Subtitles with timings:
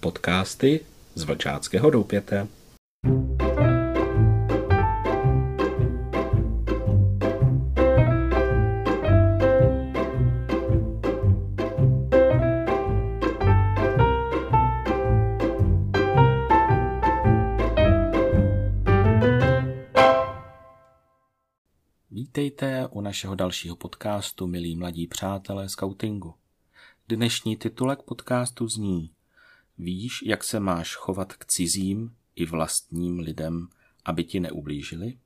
[0.00, 0.80] Podcasty
[1.14, 2.48] z Vlčáckého doupěte.
[22.10, 26.34] Vítejte u našeho dalšího podcastu, milí mladí přátelé skautingu.
[27.08, 29.10] Dnešní titulek podcastu zní
[29.82, 33.68] Víš, jak se máš chovat k cizím i vlastním lidem,
[34.04, 35.18] aby ti neublížili?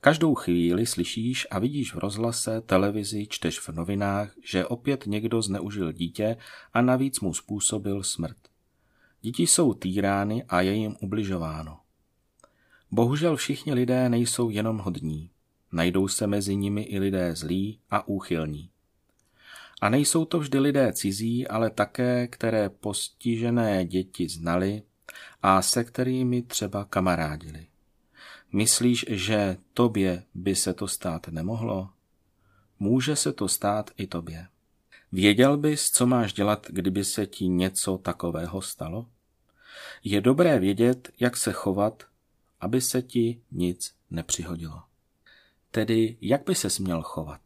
[0.00, 5.92] Každou chvíli slyšíš a vidíš v rozhlase, televizi, čteš v novinách, že opět někdo zneužil
[5.92, 6.36] dítě
[6.72, 8.36] a navíc mu způsobil smrt.
[9.20, 11.80] Děti jsou týrány a je jim ubližováno.
[12.90, 15.30] Bohužel všichni lidé nejsou jenom hodní.
[15.72, 18.70] Najdou se mezi nimi i lidé zlí a úchylní.
[19.80, 24.82] A nejsou to vždy lidé cizí, ale také, které postižené děti znali
[25.42, 27.66] a se kterými třeba kamarádili.
[28.52, 31.90] Myslíš, že tobě by se to stát nemohlo?
[32.78, 34.46] Může se to stát i tobě.
[35.12, 39.06] Věděl bys, co máš dělat, kdyby se ti něco takového stalo?
[40.04, 42.02] Je dobré vědět, jak se chovat,
[42.60, 44.82] aby se ti nic nepřihodilo.
[45.70, 47.40] Tedy, jak by se směl chovat?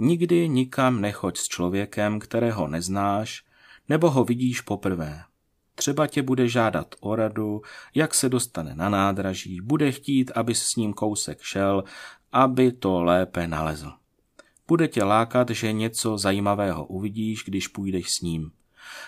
[0.00, 3.44] Nikdy nikam nechoď s člověkem, kterého neznáš,
[3.88, 5.22] nebo ho vidíš poprvé.
[5.74, 7.62] Třeba tě bude žádat o radu,
[7.94, 11.84] jak se dostane na nádraží, bude chtít, aby s ním kousek šel,
[12.32, 13.92] aby to lépe nalezl.
[14.68, 18.50] Bude tě lákat, že něco zajímavého uvidíš, když půjdeš s ním.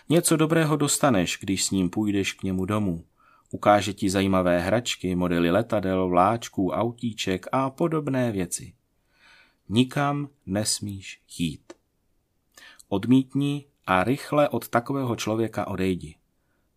[0.09, 3.05] Něco dobrého dostaneš, když s ním půjdeš k němu domů.
[3.51, 8.73] Ukáže ti zajímavé hračky, modely letadel, vláčků, autíček a podobné věci.
[9.73, 11.73] Nikam nesmíš jít.
[12.89, 16.17] Odmítni a rychle od takového člověka odejdi.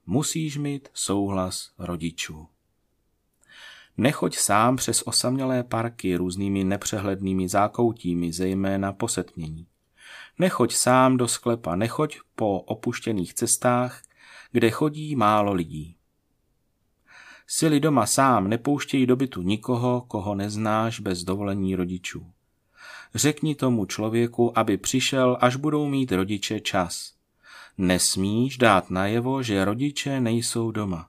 [0.05, 2.47] Musíš mít souhlas rodičů.
[3.97, 9.67] Nechoď sám přes osamělé parky různými nepřehlednými zákoutími, zejména posetmění.
[10.39, 14.02] Nechoď sám do sklepa, nechoď po opuštěných cestách,
[14.52, 15.95] kde chodí málo lidí.
[17.48, 22.33] Sily doma sám nepouštějí do bytu nikoho, koho neznáš bez dovolení rodičů.
[23.16, 27.14] Řekni tomu člověku, aby přišel, až budou mít rodiče čas.
[27.78, 31.08] Nesmíš dát najevo, že rodiče nejsou doma.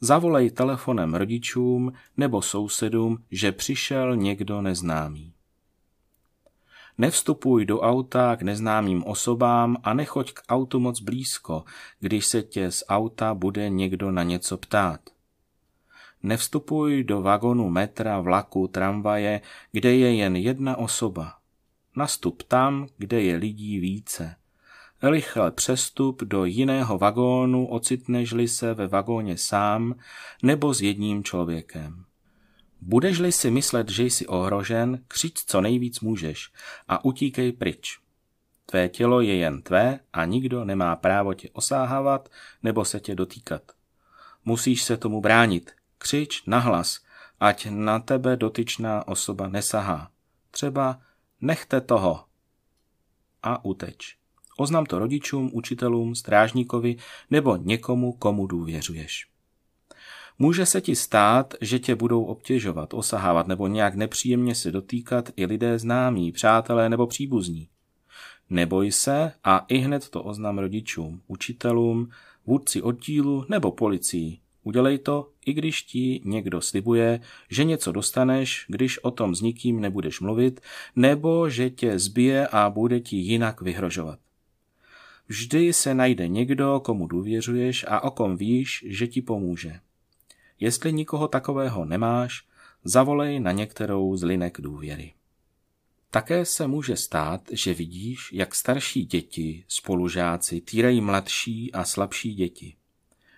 [0.00, 5.32] Zavolej telefonem rodičům nebo sousedům, že přišel někdo neznámý.
[6.98, 11.64] Nevstupuj do auta k neznámým osobám a nechoď k autu moc blízko,
[12.00, 15.00] když se tě z auta bude někdo na něco ptát.
[16.22, 19.40] Nevstupuj do vagonu metra, vlaku, tramvaje,
[19.72, 21.34] kde je jen jedna osoba.
[21.96, 24.36] Nastup tam, kde je lidí více.
[25.02, 29.94] Rychle přestup do jiného vagónu, ocitnež-li se ve vagóně sám
[30.42, 32.04] nebo s jedním člověkem.
[32.80, 36.50] Budeš-li si myslet, že jsi ohrožen, křič co nejvíc můžeš
[36.88, 37.98] a utíkej pryč.
[38.66, 42.28] Tvé tělo je jen tvé a nikdo nemá právo tě osáhávat
[42.62, 43.62] nebo se tě dotýkat.
[44.44, 47.00] Musíš se tomu bránit, Křič nahlas,
[47.40, 50.10] ať na tebe dotyčná osoba nesahá.
[50.50, 51.00] Třeba
[51.40, 52.24] nechte toho
[53.42, 54.16] a uteč.
[54.56, 56.96] Oznam to rodičům, učitelům, strážníkovi
[57.30, 59.26] nebo někomu, komu důvěřuješ.
[60.38, 65.46] Může se ti stát, že tě budou obtěžovat, osahávat nebo nějak nepříjemně se dotýkat i
[65.46, 67.68] lidé známí, přátelé nebo příbuzní.
[68.50, 72.10] Neboj se a i hned to oznam rodičům, učitelům,
[72.46, 74.38] vůdci oddílu nebo policii.
[74.62, 77.20] Udělej to, i když ti někdo slibuje,
[77.50, 80.60] že něco dostaneš, když o tom s nikým nebudeš mluvit,
[80.96, 84.18] nebo že tě zbije a bude ti jinak vyhrožovat.
[85.28, 89.80] Vždy se najde někdo, komu důvěřuješ a o kom víš, že ti pomůže.
[90.60, 92.44] Jestli nikoho takového nemáš,
[92.84, 95.12] zavolej na některou z linek důvěry.
[96.10, 102.74] Také se může stát, že vidíš, jak starší děti, spolužáci, týrají mladší a slabší děti.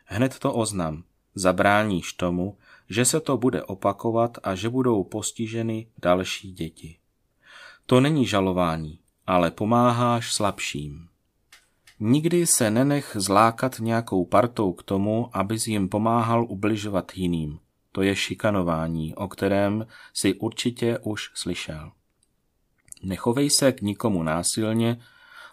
[0.04, 1.04] Hned to oznam,
[1.40, 2.56] Zabráníš tomu,
[2.90, 6.96] že se to bude opakovat a že budou postiženy další děti.
[7.86, 11.08] To není žalování, ale pomáháš slabším.
[12.00, 17.58] Nikdy se nenech zlákat nějakou partou k tomu, abys jim pomáhal ubližovat jiným.
[17.92, 21.92] To je šikanování, o kterém si určitě už slyšel.
[23.02, 25.00] Nechovej se k nikomu násilně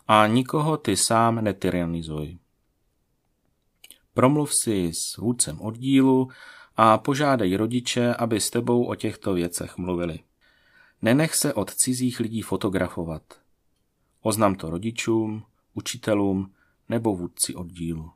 [0.08, 2.38] a nikoho ty sám netyranizuj.
[4.18, 6.30] Promluv si s vůdcem oddílu
[6.78, 10.20] a požádej rodiče, aby s tebou o těchto věcech mluvili.
[11.02, 13.22] Nenech se od cizích lidí fotografovat.
[14.22, 15.44] Oznam to rodičům,
[15.74, 16.54] učitelům
[16.90, 18.12] nebo vůdci oddílu.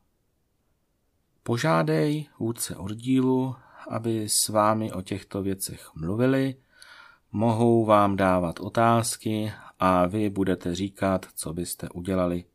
[1.44, 3.56] Požádej vůdce oddílu,
[3.90, 6.56] aby s vámi o těchto věcech mluvili,
[7.32, 12.46] mohou vám dávat otázky a vy budete říkat, co byste udělali.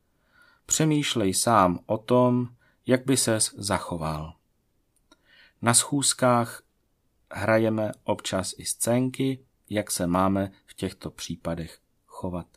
[0.65, 2.49] Přemýšlej sám o tom,
[2.87, 4.33] jak by ses zachoval.
[5.61, 6.63] Na schůzkách
[7.31, 9.39] hrajeme občas i scénky,
[9.69, 12.47] jak se máme v těchto případech chovat.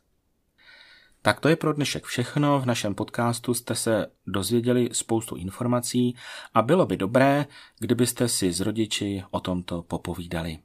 [1.23, 2.61] Tak to je pro dnešek všechno.
[2.61, 6.17] V našem podcastu jste se dozvěděli spoustu informací
[6.55, 7.47] a bylo by dobré,
[7.79, 10.59] kdybyste si s rodiči o tomto popovídali.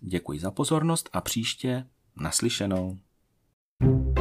[0.00, 1.86] Děkuji za pozornost a příště
[2.16, 2.98] naslyšenou.
[3.80, 4.11] thank you